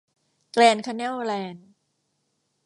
[0.51, 1.67] แกรนด์ คาแนล แลนด์